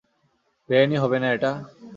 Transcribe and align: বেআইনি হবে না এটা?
বেআইনি 0.69 0.97
হবে 1.03 1.17
না 1.19 1.27
এটা? 1.35 1.51